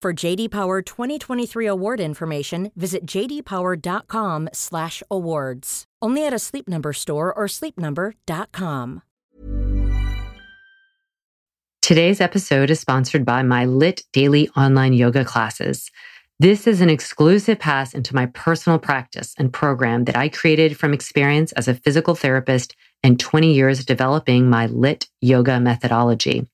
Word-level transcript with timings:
For 0.00 0.14
JD 0.14 0.52
Power 0.52 0.80
2023 0.80 1.66
award 1.66 1.98
information, 1.98 2.70
visit 2.76 3.04
jdpower.com/awards. 3.04 5.84
Only 6.00 6.24
at 6.24 6.32
a 6.32 6.38
Sleep 6.38 6.68
Number 6.68 6.92
store 6.92 7.34
or 7.34 7.48
sleepnumber.com. 7.48 9.02
Today's 11.82 12.20
episode 12.20 12.70
is 12.70 12.78
sponsored 12.78 13.24
by 13.24 13.42
my 13.42 13.64
LYT 13.64 14.04
Daily 14.12 14.48
online 14.50 14.92
yoga 14.92 15.24
classes. 15.24 15.90
This 16.38 16.68
is 16.68 16.80
an 16.80 16.90
exclusive 16.90 17.58
pass 17.58 17.92
into 17.92 18.14
my 18.14 18.26
personal 18.26 18.78
practice 18.78 19.34
and 19.36 19.52
program 19.52 20.04
that 20.04 20.16
I 20.16 20.28
created 20.28 20.76
from 20.76 20.94
experience 20.94 21.50
as 21.52 21.66
a 21.66 21.74
physical 21.74 22.14
therapist 22.14 22.76
and 23.02 23.18
20 23.18 23.52
years 23.52 23.84
developing 23.84 24.48
my 24.48 24.66
LYT 24.66 25.08
yoga 25.20 25.58
methodology. 25.58 26.46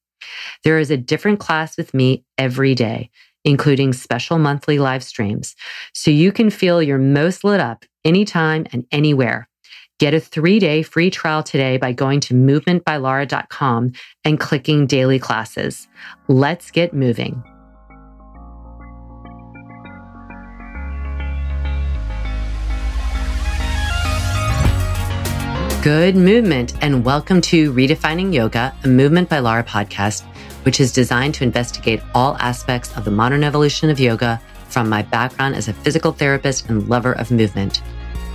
There 0.63 0.79
is 0.79 0.91
a 0.91 0.97
different 0.97 1.41
class 1.41 1.77
with 1.77 1.93
me 1.93 2.25
every 2.39 2.75
day, 2.75 3.11
including 3.45 3.93
special 3.93 4.39
monthly 4.39 4.79
live 4.79 5.05
streams, 5.05 5.55
so 5.93 6.11
you 6.11 6.33
can 6.33 6.51
feel 6.51 6.83
your 6.83 6.99
most 6.99 7.45
lit 7.45 7.61
up 7.61 7.85
anytime 8.05 8.67
and 8.73 8.87
anywhere. 8.91 9.49
Get 10.01 10.15
a 10.15 10.21
three 10.21 10.59
day 10.59 10.83
free 10.83 11.11
trial 11.11 11.43
today 11.43 11.77
by 11.77 11.93
going 11.93 12.21
to 12.21 12.35
movementbylara.com 12.35 13.93
and 14.25 14.41
clicking 14.41 14.87
daily 14.87 15.19
classes. 15.19 15.87
Let's 16.29 16.71
get 16.71 16.93
moving. 16.93 17.43
Good 25.85 26.17
movement, 26.17 26.73
and 26.81 27.05
welcome 27.05 27.43
to 27.43 27.71
Redefining 27.75 28.33
Yoga, 28.33 28.75
a 28.85 28.89
Movement 28.89 29.29
by 29.29 29.41
Lara 29.41 29.63
podcast, 29.63 30.25
which 30.65 30.81
is 30.81 30.93
designed 30.93 31.35
to 31.35 31.45
investigate 31.45 32.03
all 32.15 32.37
aspects 32.39 32.95
of 32.97 33.05
the 33.05 33.11
modern 33.11 33.45
evolution 33.45 33.89
of 33.89 34.01
yoga 34.01 34.41
from 34.69 34.89
my 34.89 35.03
background 35.03 35.55
as 35.55 35.69
a 35.69 35.73
physical 35.73 36.13
therapist 36.13 36.69
and 36.69 36.89
lover 36.89 37.13
of 37.13 37.31
movement. 37.31 37.81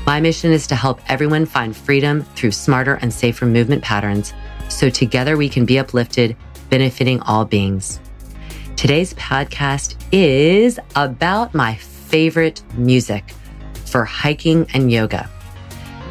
My 0.06 0.20
mission 0.22 0.52
is 0.52 0.66
to 0.68 0.76
help 0.76 1.02
everyone 1.08 1.46
find 1.46 1.76
freedom 1.76 2.24
through 2.36 2.52
smarter 2.52 2.96
and 2.96 3.14
safer 3.14 3.46
movement 3.46 3.84
patterns 3.84 4.34
so 4.70 4.90
together 4.90 5.38
we 5.38 5.50
can 5.50 5.66
be 5.66 5.78
uplifted, 5.78 6.36
benefiting 6.70 7.20
all 7.22 7.46
beings. 7.46 8.00
Today's 8.76 9.14
podcast 9.16 9.96
is 10.12 10.80
about 10.96 11.54
my 11.54 11.76
favorite 11.76 12.64
music 12.76 13.34
for 13.86 14.06
hiking 14.06 14.66
and 14.74 14.92
yoga. 14.92 15.30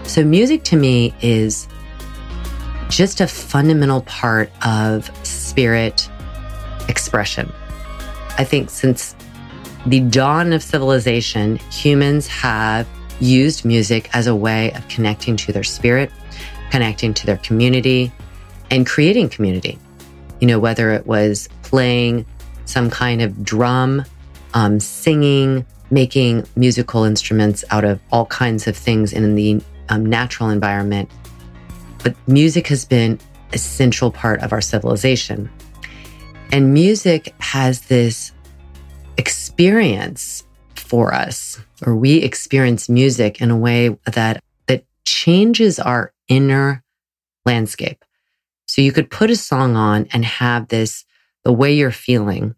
So, 0.05 0.25
music 0.25 0.65
to 0.65 0.77
me 0.77 1.15
is 1.21 1.69
just 2.89 3.21
a 3.21 3.27
fundamental 3.27 4.03
part 4.03 4.51
of 4.67 5.11
spirit 5.27 6.09
expression. 6.89 7.53
I 8.39 8.45
think 8.45 8.71
since 8.71 9.15
the 9.87 10.01
dawn 10.01 10.53
of 10.53 10.63
civilization, 10.63 11.57
humans 11.71 12.27
have 12.29 12.87
used 13.21 13.65
music 13.65 14.11
as 14.15 14.27
a 14.27 14.35
way 14.35 14.73
of 14.73 14.87
connecting 14.89 15.37
to 15.37 15.53
their 15.53 15.65
spirit, 15.65 16.11
connecting 16.71 17.15
to 17.15 17.27
their 17.27 17.39
community, 17.39 18.13
and 18.71 18.87
creating 18.87 19.29
community. 19.29 19.79
You 20.41 20.47
know, 20.47 20.59
whether 20.59 20.91
it 20.93 21.07
was 21.07 21.49
playing 21.63 22.27
some 22.65 22.91
kind 22.91 23.23
of 23.23 23.43
drum, 23.43 24.05
um, 24.55 24.79
singing, 24.79 25.65
making 25.91 26.47
musical 26.55 27.05
instruments 27.05 27.65
out 27.71 27.85
of 27.85 27.99
all 28.13 28.27
kinds 28.27 28.67
of 28.67 28.77
things 28.77 29.13
in 29.13 29.35
the 29.35 29.61
um, 29.89 30.05
natural 30.05 30.51
environment. 30.51 31.11
But 32.03 32.15
music 32.29 32.69
has 32.69 32.85
been 32.85 33.19
essential 33.53 34.11
part 34.11 34.41
of 34.43 34.53
our 34.53 34.61
civilization. 34.61 35.51
And 36.51 36.73
music 36.73 37.35
has 37.39 37.83
this 37.83 38.33
experience 39.17 40.45
for 40.75 41.13
us, 41.13 41.61
or 41.85 41.95
we 41.95 42.17
experience 42.17 42.89
music 42.89 43.41
in 43.41 43.51
a 43.51 43.57
way 43.57 43.97
that, 44.07 44.43
that 44.67 44.85
changes 45.05 45.79
our 45.79 46.13
inner 46.29 46.83
landscape. 47.45 48.05
So 48.67 48.83
you 48.83 48.93
could 48.93 49.11
put 49.11 49.31
a 49.31 49.37
song 49.37 49.77
on 49.77 50.09
and 50.13 50.25
have 50.25 50.69
this, 50.69 51.05
the 51.45 51.53
way 51.53 51.75
you're 51.75 51.91
feeling. 51.91 52.55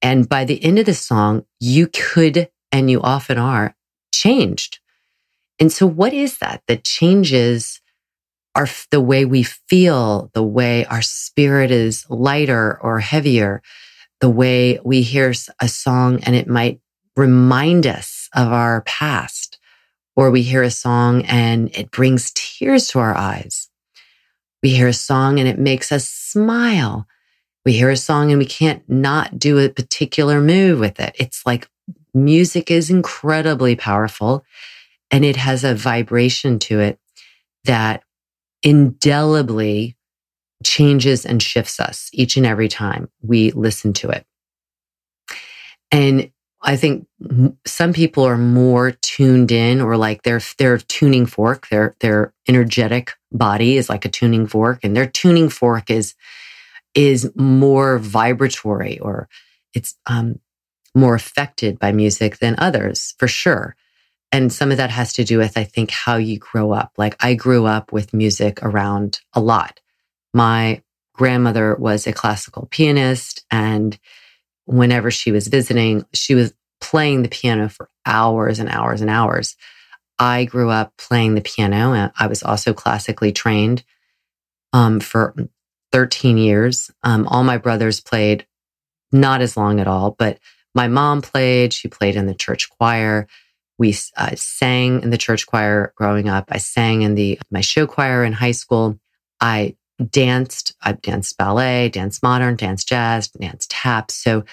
And 0.00 0.28
by 0.28 0.44
the 0.44 0.62
end 0.62 0.78
of 0.78 0.86
the 0.86 0.94
song, 0.94 1.44
you 1.60 1.88
could, 1.88 2.48
and 2.70 2.90
you 2.90 3.00
often 3.02 3.38
are, 3.38 3.74
changed 4.12 4.78
and 5.58 5.72
so 5.72 5.86
what 5.86 6.12
is 6.12 6.38
that 6.38 6.62
that 6.68 6.84
changes 6.84 7.80
our, 8.58 8.68
the 8.90 9.00
way 9.00 9.24
we 9.24 9.44
feel, 9.44 10.30
the 10.34 10.42
way 10.42 10.84
our 10.86 11.00
spirit 11.00 11.70
is 11.70 12.04
lighter 12.10 12.76
or 12.82 12.98
heavier, 12.98 13.62
the 14.20 14.28
way 14.28 14.80
we 14.84 15.02
hear 15.02 15.32
a 15.60 15.68
song 15.68 16.20
and 16.24 16.34
it 16.34 16.48
might 16.48 16.80
remind 17.16 17.86
us 17.86 18.28
of 18.34 18.52
our 18.52 18.82
past, 18.82 19.60
or 20.16 20.32
we 20.32 20.42
hear 20.42 20.64
a 20.64 20.72
song 20.72 21.22
and 21.26 21.70
it 21.76 21.92
brings 21.92 22.32
tears 22.34 22.88
to 22.88 22.98
our 22.98 23.16
eyes. 23.16 23.68
We 24.60 24.70
hear 24.70 24.88
a 24.88 24.92
song 24.92 25.38
and 25.38 25.48
it 25.48 25.60
makes 25.60 25.92
us 25.92 26.08
smile. 26.08 27.06
We 27.64 27.74
hear 27.74 27.90
a 27.90 27.96
song 27.96 28.32
and 28.32 28.40
we 28.40 28.46
can't 28.46 28.82
not 28.88 29.38
do 29.38 29.58
a 29.58 29.68
particular 29.68 30.40
move 30.40 30.80
with 30.80 30.98
it. 30.98 31.14
It's 31.16 31.46
like 31.46 31.68
music 32.12 32.72
is 32.72 32.90
incredibly 32.90 33.76
powerful 33.76 34.44
and 35.12 35.24
it 35.24 35.36
has 35.36 35.62
a 35.62 35.76
vibration 35.76 36.58
to 36.58 36.80
it 36.80 36.98
that 37.64 38.02
indelibly 38.62 39.96
changes 40.64 41.24
and 41.24 41.42
shifts 41.42 41.78
us 41.78 42.10
each 42.12 42.36
and 42.36 42.46
every 42.46 42.68
time 42.68 43.08
we 43.22 43.50
listen 43.52 43.92
to 43.92 44.08
it. 44.08 44.26
And 45.90 46.30
I 46.60 46.76
think 46.76 47.06
some 47.64 47.92
people 47.92 48.24
are 48.24 48.36
more 48.36 48.90
tuned 48.90 49.52
in 49.52 49.80
or 49.80 49.96
like 49.96 50.22
their 50.22 50.40
their 50.58 50.78
tuning 50.78 51.26
fork, 51.26 51.68
their 51.68 51.94
their 52.00 52.34
energetic 52.48 53.12
body 53.30 53.76
is 53.76 53.88
like 53.88 54.04
a 54.04 54.08
tuning 54.08 54.46
fork 54.46 54.80
and 54.82 54.96
their 54.96 55.06
tuning 55.06 55.48
fork 55.48 55.90
is 55.90 56.14
is 56.94 57.30
more 57.36 57.98
vibratory 57.98 58.98
or 58.98 59.28
it's 59.72 59.96
um, 60.06 60.40
more 60.94 61.14
affected 61.14 61.78
by 61.78 61.92
music 61.92 62.38
than 62.38 62.56
others 62.58 63.14
for 63.18 63.28
sure. 63.28 63.76
And 64.30 64.52
some 64.52 64.70
of 64.70 64.76
that 64.76 64.90
has 64.90 65.14
to 65.14 65.24
do 65.24 65.38
with, 65.38 65.56
I 65.56 65.64
think, 65.64 65.90
how 65.90 66.16
you 66.16 66.38
grow 66.38 66.72
up. 66.72 66.92
Like 66.98 67.16
I 67.20 67.34
grew 67.34 67.66
up 67.66 67.92
with 67.92 68.12
music 68.12 68.62
around 68.62 69.20
a 69.32 69.40
lot. 69.40 69.80
My 70.34 70.82
grandmother 71.14 71.74
was 71.76 72.06
a 72.06 72.12
classical 72.12 72.68
pianist. 72.70 73.44
And 73.50 73.98
whenever 74.66 75.10
she 75.10 75.32
was 75.32 75.48
visiting, 75.48 76.04
she 76.12 76.34
was 76.34 76.52
playing 76.80 77.22
the 77.22 77.28
piano 77.28 77.68
for 77.68 77.88
hours 78.06 78.58
and 78.58 78.68
hours 78.68 79.00
and 79.00 79.10
hours. 79.10 79.56
I 80.18 80.44
grew 80.44 80.70
up 80.70 80.92
playing 80.96 81.34
the 81.34 81.40
piano 81.40 81.92
and 81.92 82.12
I 82.18 82.26
was 82.26 82.42
also 82.42 82.72
classically 82.72 83.32
trained 83.32 83.84
um, 84.72 85.00
for 85.00 85.34
13 85.92 86.38
years. 86.38 86.90
Um, 87.02 87.26
all 87.28 87.44
my 87.44 87.56
brothers 87.56 88.00
played 88.00 88.46
not 89.10 89.40
as 89.40 89.56
long 89.56 89.80
at 89.80 89.86
all, 89.86 90.14
but 90.18 90.38
my 90.74 90.88
mom 90.88 91.22
played. 91.22 91.72
She 91.72 91.88
played 91.88 92.16
in 92.16 92.26
the 92.26 92.34
church 92.34 92.68
choir. 92.70 93.26
We 93.78 93.94
uh, 94.16 94.34
sang 94.34 95.02
in 95.02 95.10
the 95.10 95.18
church 95.18 95.46
choir 95.46 95.92
growing 95.96 96.28
up. 96.28 96.46
I 96.50 96.58
sang 96.58 97.02
in 97.02 97.14
the 97.14 97.38
my 97.50 97.60
show 97.60 97.86
choir 97.86 98.24
in 98.24 98.32
high 98.32 98.52
school. 98.52 98.98
I 99.40 99.76
danced. 100.10 100.74
I 100.82 100.92
danced 100.92 101.36
ballet, 101.38 101.88
danced 101.88 102.22
modern, 102.22 102.56
danced 102.56 102.88
jazz, 102.88 103.28
danced 103.28 103.70
tap. 103.70 104.10
So 104.10 104.44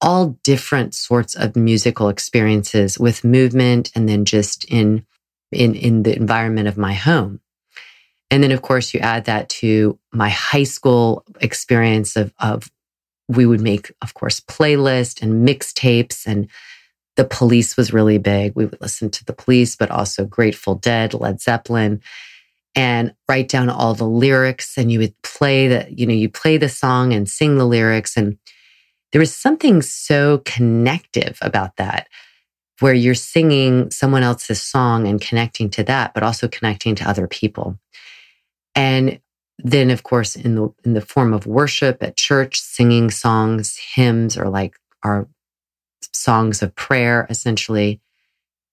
all 0.00 0.36
different 0.42 0.94
sorts 0.94 1.36
of 1.36 1.54
musical 1.54 2.08
experiences 2.08 2.98
with 2.98 3.24
movement 3.24 3.92
and 3.94 4.08
then 4.08 4.24
just 4.24 4.64
in, 4.64 5.06
in, 5.52 5.76
in 5.76 6.02
the 6.02 6.16
environment 6.16 6.66
of 6.66 6.76
my 6.76 6.92
home. 6.92 7.40
And 8.30 8.42
then, 8.42 8.50
of 8.50 8.62
course, 8.62 8.92
you 8.92 9.00
add 9.00 9.26
that 9.26 9.48
to 9.60 9.98
my 10.12 10.28
high 10.28 10.64
school 10.64 11.24
experience 11.40 12.16
of, 12.16 12.32
of 12.40 12.70
we 13.28 13.46
would 13.46 13.60
make, 13.60 13.92
of 14.02 14.14
course, 14.14 14.40
playlists 14.40 15.22
and 15.22 15.46
mixtapes 15.46 16.26
and 16.26 16.48
the 17.16 17.24
police 17.24 17.76
was 17.76 17.92
really 17.92 18.18
big. 18.18 18.52
We 18.56 18.64
would 18.64 18.80
listen 18.80 19.10
to 19.10 19.24
the 19.24 19.34
police, 19.34 19.76
but 19.76 19.90
also 19.90 20.24
Grateful 20.24 20.76
Dead, 20.76 21.14
Led 21.14 21.40
Zeppelin, 21.40 22.00
and 22.74 23.14
write 23.28 23.48
down 23.48 23.68
all 23.68 23.94
the 23.94 24.08
lyrics. 24.08 24.78
And 24.78 24.90
you 24.90 24.98
would 25.00 25.14
play 25.22 25.68
the, 25.68 25.86
you 25.90 26.06
know, 26.06 26.14
you 26.14 26.28
play 26.28 26.56
the 26.56 26.70
song 26.70 27.12
and 27.12 27.28
sing 27.28 27.58
the 27.58 27.66
lyrics. 27.66 28.16
And 28.16 28.38
there 29.12 29.20
was 29.20 29.34
something 29.34 29.82
so 29.82 30.42
connective 30.46 31.38
about 31.42 31.76
that, 31.76 32.08
where 32.80 32.94
you're 32.94 33.14
singing 33.14 33.90
someone 33.90 34.22
else's 34.22 34.62
song 34.62 35.06
and 35.06 35.20
connecting 35.20 35.68
to 35.70 35.84
that, 35.84 36.14
but 36.14 36.22
also 36.22 36.48
connecting 36.48 36.94
to 36.94 37.08
other 37.08 37.26
people. 37.26 37.78
And 38.74 39.20
then, 39.58 39.90
of 39.90 40.02
course, 40.02 40.34
in 40.34 40.54
the 40.54 40.74
in 40.82 40.94
the 40.94 41.02
form 41.02 41.34
of 41.34 41.46
worship 41.46 42.02
at 42.02 42.16
church, 42.16 42.58
singing 42.58 43.10
songs, 43.10 43.78
hymns, 43.94 44.38
or 44.38 44.48
like 44.48 44.76
our 45.04 45.28
songs 46.12 46.62
of 46.62 46.74
prayer, 46.74 47.26
essentially. 47.30 48.00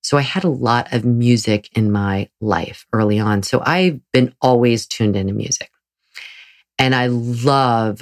So 0.02 0.18
I 0.18 0.22
had 0.22 0.44
a 0.44 0.50
lot 0.50 0.94
of 0.94 1.04
music 1.06 1.70
in 1.78 1.92
my 1.92 2.30
life 2.40 2.86
early 2.94 3.20
on. 3.20 3.44
So 3.44 3.62
I've 3.66 4.00
been 4.12 4.34
always 4.42 4.86
tuned 4.88 5.16
into 5.16 5.34
music. 5.34 5.70
And 6.78 6.96
I 6.96 7.08
love 7.08 8.02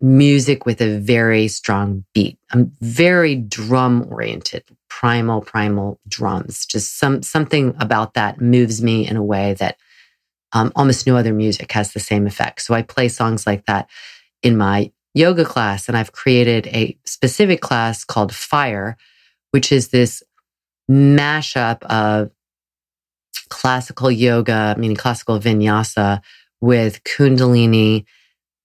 music 0.00 0.66
with 0.66 0.80
a 0.80 0.98
very 0.98 1.48
strong 1.48 2.04
beat. 2.14 2.38
I'm 2.52 2.72
very 2.80 3.34
drum 3.34 4.06
oriented, 4.10 4.64
primal, 4.88 5.40
primal 5.40 5.98
drums. 6.06 6.66
Just 6.66 6.98
some, 6.98 7.22
something 7.22 7.74
about 7.80 8.14
that 8.14 8.40
moves 8.40 8.82
me 8.82 9.08
in 9.08 9.16
a 9.16 9.22
way 9.22 9.54
that 9.54 9.76
um, 10.52 10.72
almost 10.76 11.06
no 11.06 11.16
other 11.16 11.32
music 11.32 11.72
has 11.72 11.92
the 11.92 12.00
same 12.00 12.26
effect. 12.26 12.62
So 12.62 12.74
I 12.74 12.82
play 12.82 13.08
songs 13.08 13.46
like 13.46 13.66
that 13.66 13.88
in 14.42 14.56
my 14.56 14.92
yoga 15.14 15.44
class 15.44 15.88
and 15.88 15.96
I've 15.96 16.12
created 16.12 16.66
a 16.68 16.96
specific 17.04 17.60
class 17.60 18.04
called 18.04 18.34
Fire, 18.34 18.96
which 19.50 19.72
is 19.72 19.88
this 19.88 20.22
mashup 20.90 21.82
of 21.84 22.30
classical 23.48 24.10
yoga, 24.10 24.74
meaning 24.78 24.96
classical 24.96 25.38
vinyasa 25.38 26.20
with 26.60 27.02
kundalini 27.04 28.04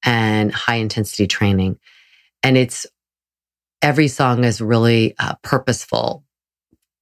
and 0.04 0.52
high 0.52 0.76
intensity 0.76 1.28
training. 1.28 1.80
And 2.42 2.58
it's 2.58 2.86
every 3.82 4.08
song 4.08 4.44
is 4.44 4.62
really 4.62 5.16
uh, 5.20 5.36
purposeful 5.44 6.24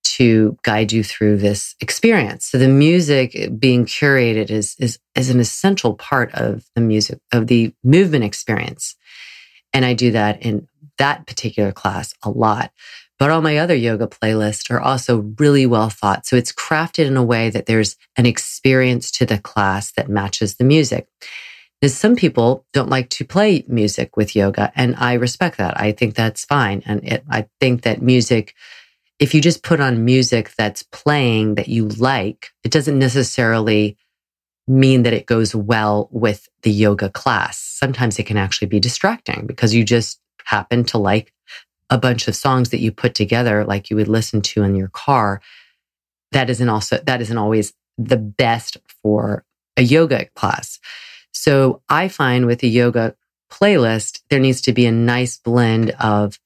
to 0.04 0.58
guide 0.64 0.92
you 0.92 1.04
through 1.04 1.38
this 1.38 1.76
experience. 1.80 2.46
So 2.46 2.58
the 2.58 2.68
music 2.68 3.36
being 3.60 3.86
curated 3.86 4.50
is, 4.50 4.76
is, 4.80 5.00
is 5.16 5.30
an 5.30 5.40
essential 5.40 5.96
part 5.96 6.34
of 6.34 6.66
the 6.76 6.82
music, 6.82 7.20
of 7.32 7.48
the 7.48 7.74
movement 7.84 8.24
experience. 8.24 8.96
And 9.74 9.86
I 9.86 9.94
do 9.94 10.12
that 10.12 10.42
in 10.42 10.68
that 10.98 11.26
particular 11.28 11.72
class 11.72 12.14
a 12.24 12.30
lot. 12.30 12.72
But 13.18 13.30
all 13.30 13.42
my 13.42 13.58
other 13.58 13.76
yoga 13.76 14.08
playlists 14.08 14.72
are 14.72 14.82
also 14.82 15.34
really 15.38 15.68
well 15.68 15.90
thought. 15.90 16.26
So 16.26 16.36
it's 16.36 16.52
crafted 16.52 17.06
in 17.06 17.18
a 17.18 17.24
way 17.24 17.52
that 17.52 17.68
there's 17.68 17.96
an 18.18 18.26
experience 18.26 19.12
to 19.12 19.26
the 19.26 19.38
class 19.38 19.92
that 19.92 20.10
matches 20.10 20.56
the 20.56 20.64
music. 20.64 21.08
Because 21.80 21.96
some 21.96 22.16
people 22.16 22.66
don't 22.74 22.90
like 22.90 23.10
to 23.10 23.26
play 23.26 23.64
music 23.68 24.16
with 24.16 24.36
yoga, 24.36 24.72
and 24.76 24.96
I 24.98 25.14
respect 25.14 25.58
that. 25.58 25.80
I 25.80 25.92
think 25.92 26.14
that's 26.14 26.46
fine. 26.46 26.84
And 26.86 27.04
it, 27.04 27.24
I 27.30 27.48
think 27.60 27.82
that 27.82 28.02
music, 28.02 28.54
if 29.22 29.36
you 29.36 29.40
just 29.40 29.62
put 29.62 29.80
on 29.80 30.04
music 30.04 30.52
that's 30.58 30.82
playing 30.82 31.54
that 31.56 31.68
you 31.68 31.88
like, 31.88 32.50
it 32.64 32.72
doesn't 32.72 32.98
necessarily 32.98 33.96
mean 34.68 35.04
that 35.04 35.14
it 35.14 35.28
goes 35.28 35.54
well 35.54 36.10
with 36.12 36.50
the 36.64 36.72
yoga 36.72 37.08
class. 37.08 37.60
Sometimes 37.60 38.18
it 38.18 38.26
can 38.26 38.38
actually 38.38 38.68
be 38.68 38.80
distracting 38.80 39.46
because 39.46 39.76
you 39.76 39.84
just 39.84 40.20
happen 40.46 40.84
to 40.86 40.98
like 40.98 41.32
a 41.92 42.00
bunch 42.00 42.28
of 42.28 42.36
songs 42.36 42.70
that 42.72 42.80
you 42.80 42.92
put 42.92 43.14
together 43.14 43.64
like 43.64 43.92
you 43.92 43.96
would 43.96 44.08
listen 44.08 44.42
to 44.42 44.64
in 44.64 44.74
your 44.74 44.88
car. 44.88 45.40
That 46.32 46.50
isn't 46.50 46.70
also 46.70 46.98
that 47.06 47.22
isn't 47.22 47.38
always 47.38 47.74
the 48.00 48.18
best 48.18 48.78
for 49.04 49.46
a 49.78 49.84
yoga 49.84 50.26
class. 50.36 50.80
So 51.32 51.84
I 51.90 52.08
find 52.08 52.48
with 52.48 52.64
a 52.64 52.68
yoga 52.68 53.16
playlist 53.52 54.22
there 54.32 54.40
needs 54.40 54.62
to 54.62 54.74
be 54.74 54.88
a 54.88 54.92
nice 54.92 55.38
blend 55.38 55.92
of 56.00 56.40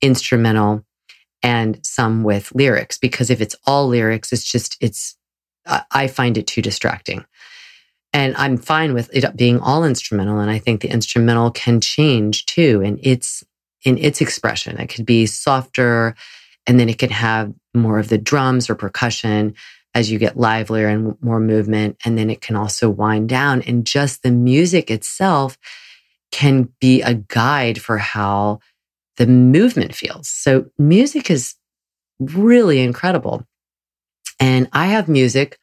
instrumental 0.00 0.84
and 1.42 1.78
some 1.84 2.22
with 2.22 2.54
lyrics 2.54 2.98
because 2.98 3.30
if 3.30 3.40
it's 3.40 3.56
all 3.66 3.88
lyrics 3.88 4.32
it's 4.32 4.44
just 4.44 4.76
it's 4.80 5.16
I 5.66 6.08
find 6.08 6.36
it 6.38 6.46
too 6.46 6.62
distracting. 6.62 7.24
And 8.12 8.36
I'm 8.36 8.58
fine 8.58 8.92
with 8.92 9.10
it 9.14 9.36
being 9.36 9.58
all 9.60 9.84
instrumental. 9.84 10.38
And 10.38 10.50
I 10.50 10.58
think 10.58 10.80
the 10.80 10.90
instrumental 10.90 11.50
can 11.50 11.80
change 11.80 12.46
too. 12.46 12.82
And 12.84 12.98
it's 13.02 13.42
in 13.84 13.96
its 13.98 14.20
expression. 14.20 14.78
It 14.78 14.88
could 14.88 15.06
be 15.06 15.26
softer 15.26 16.14
and 16.66 16.78
then 16.78 16.88
it 16.88 16.98
can 16.98 17.10
have 17.10 17.52
more 17.74 17.98
of 17.98 18.08
the 18.08 18.18
drums 18.18 18.68
or 18.68 18.74
percussion 18.74 19.54
as 19.94 20.10
you 20.10 20.18
get 20.18 20.36
livelier 20.36 20.88
and 20.88 21.16
more 21.20 21.40
movement. 21.40 21.96
And 22.04 22.18
then 22.18 22.30
it 22.30 22.40
can 22.40 22.54
also 22.54 22.90
wind 22.90 23.28
down 23.28 23.62
and 23.62 23.86
just 23.86 24.22
the 24.22 24.30
music 24.30 24.90
itself 24.90 25.56
can 26.30 26.68
be 26.80 27.02
a 27.02 27.14
guide 27.14 27.80
for 27.80 27.98
how 27.98 28.60
the 29.16 29.26
movement 29.26 29.94
feels. 29.94 30.28
So 30.28 30.66
music 30.78 31.30
is 31.30 31.54
really 32.18 32.80
incredible. 32.80 33.46
And 34.40 34.68
I 34.72 34.86
have 34.86 35.08
music 35.08 35.58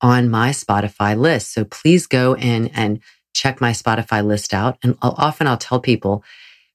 on 0.00 0.28
my 0.28 0.50
Spotify 0.50 1.16
list. 1.16 1.52
So 1.52 1.64
please 1.64 2.06
go 2.06 2.34
in 2.34 2.68
and 2.68 3.00
check 3.34 3.60
my 3.60 3.72
Spotify 3.72 4.24
list 4.24 4.54
out. 4.54 4.78
And 4.82 4.96
I'll, 5.02 5.14
often 5.18 5.46
I'll 5.46 5.56
tell 5.58 5.80
people 5.80 6.24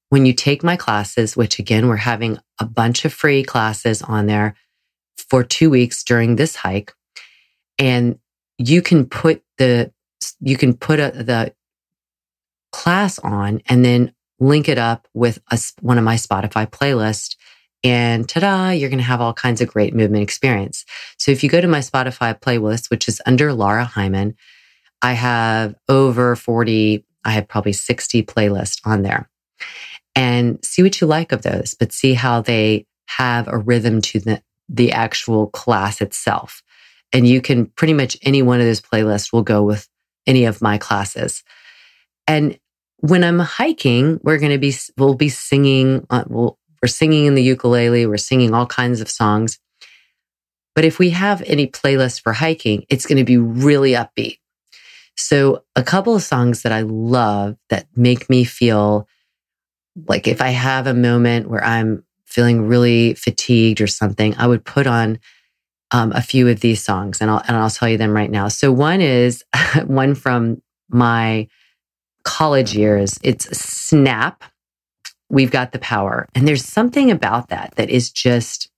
when 0.10 0.26
you 0.26 0.34
take 0.34 0.64
my 0.64 0.76
classes, 0.76 1.38
which 1.38 1.60
again, 1.60 1.88
we're 1.88 1.98
having 1.98 2.40
a 2.60 2.66
bunch 2.66 3.06
of 3.06 3.14
free 3.14 3.44
classes 3.44 4.02
on 4.02 4.26
there 4.26 4.56
for 5.18 5.44
two 5.44 5.70
weeks 5.70 6.04
during 6.04 6.36
this 6.36 6.56
hike. 6.56 6.94
And 7.78 8.20
you 8.58 8.82
can 8.82 9.06
put 9.06 9.44
the, 9.58 9.92
you 10.40 10.58
can 10.58 10.74
put 10.76 11.00
a, 11.00 11.12
the 11.12 11.54
class 12.72 13.20
on 13.20 13.62
and 13.68 13.84
then 13.84 14.14
link 14.40 14.70
it 14.70 14.78
up 14.78 15.08
with 15.14 15.40
a, 15.52 15.60
one 15.82 15.98
of 15.98 16.04
my 16.04 16.16
Spotify 16.16 16.70
playlists 16.70 17.36
and 17.84 18.28
ta-da, 18.28 18.72
you're 18.72 18.90
going 18.90 19.00
to 19.00 19.04
have 19.06 19.22
all 19.22 19.34
kinds 19.34 19.62
of 19.62 19.70
great 19.70 19.94
movement 19.94 20.24
experience. 20.24 20.86
So 21.18 21.32
if 21.32 21.44
you 21.44 21.50
go 21.50 21.62
to 21.62 21.68
my 21.68 21.80
Spotify 21.80 22.38
playlist, 22.40 22.90
which 22.90 23.08
is 23.08 23.22
under 23.26 23.54
Lara 23.54 23.86
Heimann, 23.86 24.36
I 25.02 25.14
have 25.14 25.76
over 25.88 26.36
40, 26.36 27.06
I 27.24 27.32
have 27.32 27.48
probably 27.48 27.74
60 27.74 28.24
playlists 28.24 28.82
on 28.86 29.04
there. 29.04 29.30
And 30.16 30.64
see 30.66 30.84
what 30.84 31.00
you 31.00 31.08
like 31.08 31.32
of 31.32 31.44
those, 31.44 31.74
but 31.74 31.94
see 31.94 32.14
how 32.14 32.42
they 32.42 32.86
have 33.08 33.48
a 33.48 33.58
rhythm 33.58 34.02
to 34.02 34.20
the, 34.20 34.44
the 34.68 34.92
actual 34.92 35.48
class 35.48 36.02
itself. 36.02 36.62
And 37.14 37.26
you 37.26 37.42
can 37.42 37.68
pretty 37.68 37.94
much 37.94 38.18
any 38.22 38.42
one 38.42 38.60
of 38.60 38.66
those 38.66 38.82
playlists 38.82 39.32
will 39.32 39.42
go 39.42 39.64
with 39.64 39.88
any 40.28 40.46
of 40.46 40.62
my 40.62 40.78
classes. 40.78 41.44
And 42.28 42.60
when 43.02 43.24
I'm 43.24 43.40
hiking, 43.40 44.20
we're 44.24 44.40
going 44.40 44.52
to 44.52 44.58
be, 44.58 44.74
we'll 44.98 45.16
be 45.16 45.30
singing, 45.30 46.06
uh, 46.10 46.24
we'll, 46.28 46.58
we're 46.82 46.88
singing 46.88 47.26
in 47.26 47.36
the 47.36 47.44
ukulele. 47.44 48.06
We're 48.06 48.18
singing 48.18 48.54
all 48.54 48.66
kinds 48.66 49.02
of 49.02 49.10
songs. 49.10 49.60
But 50.76 50.86
if 50.86 51.00
we 51.00 51.10
have 51.10 51.42
any 51.46 51.68
playlist 51.68 52.22
for 52.22 52.34
hiking, 52.34 52.86
it's 52.90 53.06
going 53.06 53.18
to 53.18 53.26
be 53.26 53.38
really 53.38 53.92
upbeat. 53.92 54.38
So 55.16 55.64
a 55.76 55.84
couple 55.84 56.16
of 56.16 56.24
songs 56.24 56.62
that 56.62 56.72
I 56.72 56.82
love 56.82 57.58
that 57.70 57.88
make 57.96 58.30
me 58.30 58.46
feel 58.46 59.08
like 60.08 60.28
if 60.28 60.42
I 60.42 60.50
have 60.50 60.88
a 60.88 60.94
moment 60.94 61.50
where 61.50 61.64
I'm 61.64 62.06
feeling 62.26 62.68
really 62.68 63.16
fatigued 63.16 63.82
or 63.82 63.88
something, 63.88 64.36
I 64.38 64.48
would 64.48 64.64
put 64.64 64.88
on 64.88 65.20
um, 65.92 66.14
a 66.14 66.22
few 66.22 66.48
of 66.48 66.62
these 66.62 66.82
songs 66.82 67.20
and 67.20 67.30
I'll, 67.30 67.44
and 67.48 67.58
I'll 67.58 67.70
tell 67.70 67.90
you 67.90 67.98
them 67.98 68.16
right 68.16 68.32
now. 68.32 68.48
So 68.48 68.72
one 68.72 69.02
is 69.02 69.44
one 69.86 70.16
from 70.16 70.62
my 70.90 71.50
college 72.24 72.76
years. 72.76 73.20
It's 73.24 73.46
Snap 73.58 74.44
we've 75.30 75.52
got 75.52 75.72
the 75.72 75.80
power. 75.80 76.28
And 76.36 76.48
there's 76.48 76.66
something 76.66 77.12
about 77.12 77.50
that 77.50 77.74
that 77.76 77.90
is 77.90 78.12
just, 78.12 78.70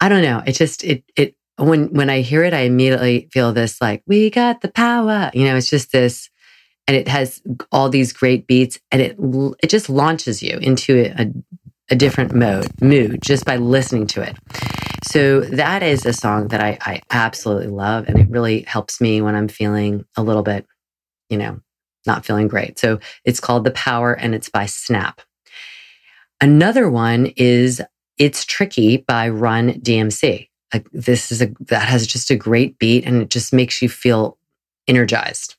I 0.00 0.08
don't 0.08 0.22
know. 0.22 0.42
It 0.46 0.52
just, 0.52 0.82
it, 0.84 1.04
it, 1.16 1.36
when, 1.58 1.92
when 1.92 2.10
I 2.10 2.20
hear 2.20 2.42
it, 2.42 2.54
I 2.54 2.60
immediately 2.60 3.28
feel 3.32 3.52
this 3.52 3.80
like, 3.80 4.02
we 4.06 4.30
got 4.30 4.60
the 4.60 4.70
power. 4.70 5.30
You 5.34 5.44
know, 5.44 5.56
it's 5.56 5.70
just 5.70 5.92
this, 5.92 6.30
and 6.86 6.96
it 6.96 7.08
has 7.08 7.42
all 7.72 7.88
these 7.88 8.12
great 8.12 8.46
beats 8.46 8.78
and 8.90 9.02
it, 9.02 9.16
it 9.62 9.68
just 9.68 9.90
launches 9.90 10.42
you 10.42 10.58
into 10.58 11.12
a, 11.18 11.32
a 11.90 11.96
different 11.96 12.34
mode, 12.34 12.68
mood 12.80 13.20
just 13.22 13.44
by 13.44 13.56
listening 13.56 14.06
to 14.08 14.22
it. 14.22 14.36
So 15.04 15.40
that 15.40 15.82
is 15.82 16.06
a 16.06 16.12
song 16.12 16.48
that 16.48 16.60
I, 16.60 16.78
I 16.80 17.02
absolutely 17.10 17.68
love. 17.68 18.08
And 18.08 18.18
it 18.18 18.30
really 18.30 18.62
helps 18.62 19.00
me 19.00 19.20
when 19.20 19.34
I'm 19.34 19.48
feeling 19.48 20.04
a 20.16 20.22
little 20.22 20.42
bit, 20.42 20.66
you 21.28 21.36
know, 21.36 21.60
not 22.06 22.24
feeling 22.24 22.48
great. 22.48 22.78
So 22.78 23.00
it's 23.24 23.40
called 23.40 23.64
The 23.64 23.72
Power 23.72 24.12
and 24.12 24.34
it's 24.34 24.48
by 24.48 24.66
Snap. 24.66 25.20
Another 26.40 26.88
one 26.90 27.32
is 27.36 27.82
It's 28.18 28.44
Tricky 28.44 28.98
by 28.98 29.28
Run 29.28 29.74
DMC. 29.74 30.48
Like 30.72 30.86
this 30.92 31.32
is 31.32 31.42
a, 31.42 31.52
that 31.60 31.88
has 31.88 32.06
just 32.06 32.30
a 32.30 32.36
great 32.36 32.78
beat 32.78 33.04
and 33.04 33.22
it 33.22 33.30
just 33.30 33.52
makes 33.52 33.80
you 33.80 33.88
feel 33.88 34.38
energized. 34.88 35.56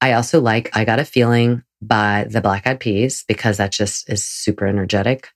I 0.00 0.12
also 0.12 0.40
like 0.40 0.76
I 0.76 0.84
Got 0.84 1.00
a 1.00 1.04
Feeling 1.04 1.62
by 1.80 2.26
the 2.28 2.40
Black 2.40 2.66
Eyed 2.66 2.80
Peas 2.80 3.24
because 3.28 3.56
that 3.58 3.72
just 3.72 4.08
is 4.10 4.24
super 4.24 4.66
energetic. 4.66 5.30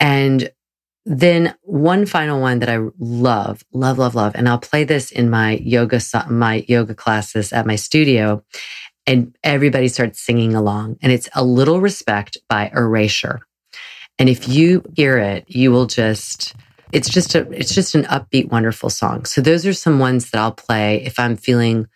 And 0.00 0.50
then 1.04 1.54
one 1.62 2.06
final 2.06 2.40
one 2.40 2.60
that 2.60 2.68
I 2.68 2.78
love, 2.98 3.64
love, 3.72 3.98
love, 3.98 4.14
love, 4.14 4.32
and 4.34 4.48
I'll 4.48 4.58
play 4.58 4.84
this 4.84 5.10
in 5.10 5.30
my 5.30 5.56
yoga, 5.56 6.00
my 6.28 6.64
yoga 6.68 6.94
classes 6.94 7.52
at 7.52 7.66
my 7.66 7.76
studio 7.76 8.44
and 9.06 9.36
everybody 9.42 9.88
starts 9.88 10.20
singing 10.20 10.54
along 10.54 10.98
and 11.02 11.10
it's 11.10 11.28
a 11.34 11.44
little 11.44 11.80
respect 11.80 12.36
by 12.48 12.70
Erasure. 12.74 13.40
And 14.18 14.28
if 14.28 14.48
you 14.48 14.84
hear 14.94 15.18
it, 15.18 15.44
you 15.48 15.72
will 15.72 15.86
just, 15.86 16.54
it's 16.92 17.08
just 17.08 17.34
a, 17.34 17.50
it's 17.50 17.74
just 17.74 17.96
an 17.96 18.04
upbeat, 18.04 18.52
wonderful 18.52 18.90
song. 18.90 19.24
So 19.24 19.40
those 19.40 19.66
are 19.66 19.72
some 19.72 19.98
ones 19.98 20.30
that 20.30 20.40
I'll 20.40 20.52
play 20.52 21.02
if 21.04 21.18
I'm 21.18 21.36
feeling, 21.36 21.88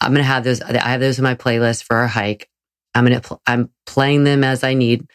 I'm 0.00 0.14
to 0.14 0.22
have 0.22 0.44
those, 0.44 0.62
I 0.62 0.78
have 0.78 1.00
those 1.00 1.18
in 1.18 1.24
my 1.24 1.34
playlist 1.34 1.84
for 1.84 1.96
our 1.96 2.06
hike. 2.06 2.48
I'm 2.94 3.04
to, 3.06 3.38
I'm 3.46 3.70
playing 3.84 4.24
them 4.24 4.42
as 4.42 4.64
I 4.64 4.72
need 4.72 5.06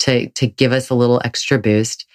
to, 0.00 0.28
to 0.30 0.48
give 0.48 0.72
us 0.72 0.90
a 0.90 0.94
little 0.96 1.20
extra 1.24 1.58
boost 1.58 2.06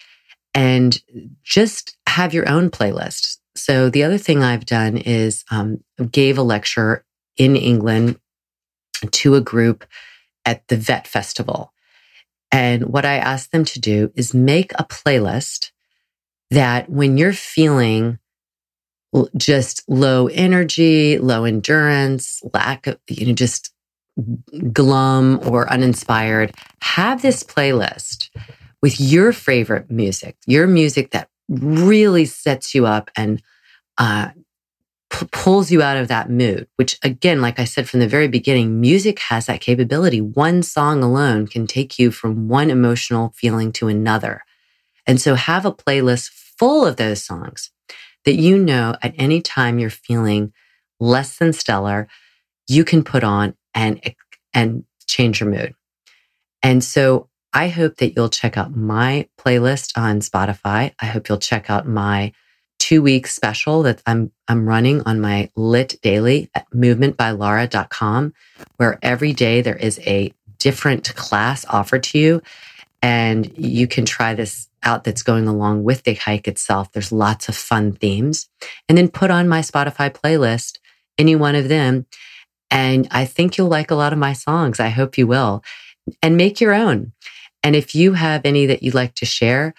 and 0.58 1.00
just 1.44 1.96
have 2.08 2.34
your 2.34 2.50
own 2.50 2.72
playlist. 2.72 3.38
So 3.56 3.92
the 3.92 4.04
other 4.04 4.18
thing 4.18 4.44
I've 4.44 4.66
done 4.66 4.98
is 4.98 5.46
um, 5.52 5.84
gave 6.12 6.40
a 6.40 6.42
lecture 6.42 7.06
in 7.38 7.56
England 7.56 8.20
to 9.12 9.36
a 9.36 9.42
group 9.42 9.86
at 10.46 10.68
the 10.68 10.76
Vet 10.76 11.06
Festival. 11.08 11.74
And 12.52 12.88
what 12.88 13.06
I 13.06 13.18
asked 13.18 13.52
them 13.52 13.66
to 13.66 13.80
do 13.80 14.12
is 14.16 14.34
make 14.34 14.72
a 14.74 14.84
playlist 14.84 15.70
that 16.50 16.90
when 16.90 17.20
you're 17.20 17.34
feeling 17.34 18.18
just 19.36 19.84
low 19.88 20.26
energy, 20.26 21.20
low 21.20 21.44
endurance, 21.44 22.42
lack 22.52 22.88
of, 22.88 22.98
you 23.08 23.28
know, 23.28 23.34
just 23.34 23.72
glum 24.74 25.40
or 25.44 25.72
uninspired, 25.72 26.56
have 26.82 27.22
this 27.22 27.44
playlist 27.44 28.30
with 28.82 29.00
your 29.00 29.34
favorite 29.34 29.90
music, 29.90 30.38
your 30.46 30.68
music 30.68 31.12
that 31.12 31.30
really 31.50 32.26
sets 32.26 32.76
you 32.76 32.86
up 32.86 33.10
and 33.16 33.42
uh, 33.98 34.30
p- 35.10 35.28
pulls 35.32 35.72
you 35.72 35.82
out 35.82 35.98
of 35.98 36.08
that 36.10 36.30
mood, 36.30 36.68
which 36.76 36.98
again, 37.04 37.42
like 37.42 37.60
I 37.60 37.64
said 37.64 37.90
from 37.90 38.00
the 38.00 38.08
very 38.08 38.28
beginning, 38.28 38.80
music 38.80 39.20
has 39.20 39.46
that 39.48 39.62
capability. 39.62 40.22
One 40.22 40.64
song 40.64 41.04
alone 41.04 41.48
can 41.48 41.68
take 41.68 41.98
you 41.98 42.12
from 42.12 42.48
one 42.48 42.70
emotional 42.70 43.34
feeling 43.36 43.72
to 43.74 43.88
another. 43.88 44.44
And 45.06 45.20
so 45.22 45.36
have 45.36 45.66
a 45.66 45.72
playlist 45.72 46.30
full 46.30 46.86
of 46.86 46.98
those 46.98 47.24
songs 47.24 47.72
that 48.26 48.36
you 48.36 48.58
know 48.58 48.96
at 49.02 49.14
any 49.18 49.42
time 49.42 49.80
you're 49.80 49.90
feeling 49.90 50.52
less 51.00 51.38
than 51.38 51.54
stellar, 51.54 52.08
you 52.68 52.84
can 52.84 53.04
put 53.04 53.24
on 53.24 53.56
and, 53.74 54.02
and 54.54 54.84
change 55.06 55.40
your 55.40 55.50
mood. 55.50 55.74
And 56.62 56.84
so 56.84 57.27
I 57.54 57.70
hope 57.70 57.98
that 57.98 58.16
you'll 58.16 58.30
check 58.30 58.58
out 58.58 58.76
my 58.76 59.28
playlist 59.38 59.98
on 59.98 60.20
Spotify. 60.20 60.94
I 61.00 61.06
hope 61.06 61.30
you'll 61.30 61.38
check 61.38 61.70
out 61.70 61.88
my 61.88 62.34
two 62.80 63.02
week 63.02 63.28
special 63.28 63.84
that 63.84 64.02
I'm, 64.06 64.32
I'm 64.48 64.68
running 64.68 65.02
on 65.02 65.20
my 65.20 65.50
LYT 65.56 66.00
daily 66.02 66.50
at 66.54 66.70
movementbylara.com, 66.72 68.34
where 68.78 69.00
every 69.02 69.34
day 69.34 69.62
there 69.62 69.76
is 69.76 70.00
a 70.06 70.32
different 70.60 71.16
class 71.16 71.66
offered 71.66 72.04
to 72.04 72.20
you. 72.20 72.42
And 73.02 73.52
you 73.58 73.88
can 73.88 74.06
try 74.06 74.34
this 74.34 74.68
out 74.84 75.04
that's 75.04 75.24
going 75.24 75.48
along 75.48 75.84
with 75.84 76.04
the 76.04 76.16
hike 76.16 76.48
itself. 76.48 76.92
There's 76.92 77.12
lots 77.12 77.50
of 77.50 77.56
fun 77.56 77.94
themes. 77.94 78.50
And 78.88 78.98
then 78.98 79.10
put 79.10 79.32
on 79.32 79.48
my 79.48 79.62
Spotify 79.62 80.12
playlist, 80.12 80.80
any 81.18 81.36
one 81.36 81.56
of 81.56 81.70
them. 81.70 82.06
And 82.70 83.08
I 83.12 83.26
think 83.26 83.58
you'll 83.58 83.68
like 83.68 83.92
a 83.92 83.96
lot 83.96 84.14
of 84.14 84.20
my 84.20 84.34
songs. 84.34 84.80
I 84.80 84.90
hope 84.90 85.18
you 85.18 85.28
will. 85.28 85.64
And 86.22 86.38
make 86.38 86.62
your 86.62 86.74
own. 86.74 87.14
And 87.64 87.76
if 87.76 87.96
you 87.96 88.14
have 88.14 88.42
any 88.46 88.66
that 88.68 88.84
you'd 88.84 88.94
like 88.94 89.16
to 89.16 89.26
share, 89.26 89.74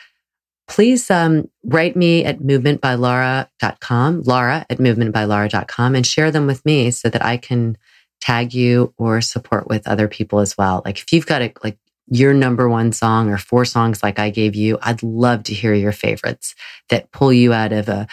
please 0.67 1.11
um, 1.11 1.49
write 1.65 1.97
me 1.97 2.25
at 2.25 2.41
movementbylara.com, 2.41 4.23
Lara 4.23 4.67
at 4.69 4.79
movementbylara.com, 4.79 5.95
and 5.95 6.07
share 6.07 6.31
them 6.31 6.47
with 6.47 6.65
me 6.67 6.91
so 6.91 7.09
that 7.09 7.25
I 7.25 7.37
can 7.37 7.79
tag 8.21 8.53
you 8.53 8.93
or 8.99 9.21
support 9.21 9.69
with 9.69 9.87
other 9.89 10.09
people 10.09 10.41
as 10.41 10.57
well. 10.59 10.83
Like 10.85 10.99
if 10.99 11.13
you've 11.13 11.27
got 11.27 11.43
a, 11.43 11.53
like 11.65 11.79
your 12.09 12.35
number 12.35 12.69
one 12.69 12.93
song 12.93 13.31
or 13.31 13.39
four 13.39 13.65
songs 13.65 14.03
like 14.03 14.19
I 14.19 14.31
gave 14.31 14.55
you, 14.55 14.79
I'd 14.83 15.03
love 15.03 15.45
to 15.45 15.55
hear 15.55 15.75
your 15.75 15.93
favorites 15.93 16.55
that 16.89 17.13
pull 17.13 17.33
you 17.33 17.53
out 17.53 17.73
of 17.73 17.89
a, 17.89 18.07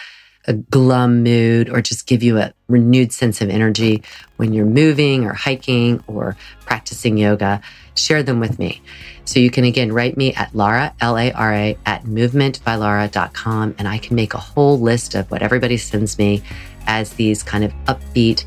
a 0.46 0.54
glum 0.54 1.22
mood 1.22 1.68
or 1.68 1.80
just 1.82 2.06
give 2.06 2.22
you 2.22 2.38
a 2.38 2.52
renewed 2.68 3.12
sense 3.12 3.40
of 3.40 3.48
energy 3.48 4.02
when 4.36 4.52
you're 4.52 4.66
moving 4.66 5.24
or 5.24 5.32
hiking 5.32 6.02
or 6.06 6.36
practicing 6.60 7.18
yoga. 7.18 7.60
Share 7.94 8.22
them 8.22 8.40
with 8.40 8.58
me. 8.58 8.80
So 9.24 9.40
you 9.40 9.50
can 9.50 9.64
again 9.64 9.92
write 9.92 10.16
me 10.16 10.34
at 10.34 10.54
Lara, 10.54 10.94
L 11.00 11.18
A 11.18 11.32
R 11.32 11.52
A, 11.52 11.78
at 11.84 12.04
movementbylara.com, 12.04 13.74
and 13.78 13.88
I 13.88 13.98
can 13.98 14.14
make 14.14 14.34
a 14.34 14.38
whole 14.38 14.78
list 14.78 15.14
of 15.14 15.30
what 15.30 15.42
everybody 15.42 15.76
sends 15.76 16.16
me 16.16 16.42
as 16.86 17.14
these 17.14 17.42
kind 17.42 17.64
of 17.64 17.72
upbeat, 17.86 18.44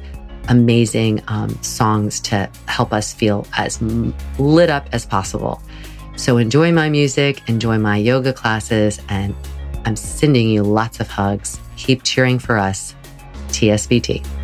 amazing 0.48 1.22
um, 1.28 1.50
songs 1.62 2.22
to 2.22 2.50
help 2.68 2.94
us 2.94 3.14
feel 3.14 3.46
as 3.58 3.82
lit 4.40 4.70
up 4.70 4.88
as 4.94 5.06
possible. 5.06 5.62
So 6.16 6.38
enjoy 6.38 6.72
my 6.72 6.90
music, 6.90 7.48
enjoy 7.50 7.78
my 7.78 7.98
yoga 7.98 8.32
classes, 8.32 9.02
and 9.10 9.36
I'm 9.86 9.96
sending 9.96 10.50
you 10.50 10.64
lots 10.64 11.00
of 11.00 11.08
hugs. 11.10 11.60
Keep 11.80 12.04
cheering 12.04 12.40
for 12.40 12.58
us. 12.58 12.94
TSBT. 13.48 14.39